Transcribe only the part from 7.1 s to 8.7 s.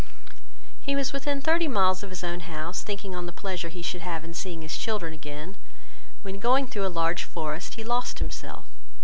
forest he lost himself.